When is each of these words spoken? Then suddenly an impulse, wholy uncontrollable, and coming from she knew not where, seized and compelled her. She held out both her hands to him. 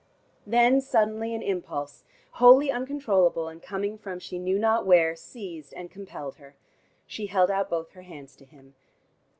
Then 0.47 0.81
suddenly 0.81 1.35
an 1.35 1.43
impulse, 1.43 2.05
wholy 2.37 2.71
uncontrollable, 2.73 3.47
and 3.49 3.61
coming 3.61 3.99
from 3.99 4.17
she 4.17 4.39
knew 4.39 4.57
not 4.57 4.83
where, 4.83 5.15
seized 5.15 5.75
and 5.75 5.91
compelled 5.91 6.37
her. 6.37 6.55
She 7.05 7.27
held 7.27 7.51
out 7.51 7.69
both 7.69 7.91
her 7.91 8.01
hands 8.01 8.35
to 8.37 8.45
him. 8.45 8.73